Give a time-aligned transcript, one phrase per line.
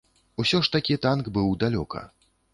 [0.43, 2.05] Усё ж такі танк быў далёка.